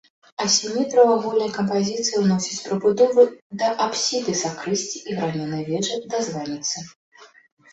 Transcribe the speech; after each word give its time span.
Асіметрыю 0.43 1.01
ў 1.07 1.17
агульную 1.17 1.49
кампазіцыю 1.57 2.17
ўносяць 2.21 2.63
прыбудовы 2.69 3.25
да 3.65 3.69
апсіды 3.85 4.35
сакрысціі 4.43 5.03
і 5.13 5.19
гранёнай 5.21 5.63
вежы 5.69 5.95
да 6.15 6.27
званіцы. 6.31 6.77